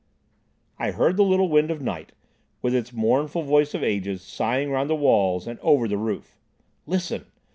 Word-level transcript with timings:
I 0.79 0.89
heard 0.89 1.15
the 1.15 1.23
little 1.23 1.47
wind 1.47 1.69
of 1.69 1.79
night, 1.79 2.13
with 2.63 2.73
its 2.73 2.91
mournful 2.91 3.43
voice 3.43 3.75
of 3.75 3.83
ages, 3.83 4.23
sighing 4.23 4.71
round 4.71 4.89
the 4.89 4.95
walls 4.95 5.45
and 5.45 5.59
over 5.59 5.87
the 5.87 5.95
roof. 5.99 6.35
"Listen!" 6.87 7.25